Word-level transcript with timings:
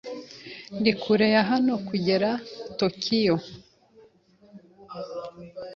Ni 0.81 0.91
kure 1.01 1.25
ya 1.35 1.43
hano 1.49 1.73
kugera 1.87 2.29
Tokiyo. 2.79 3.35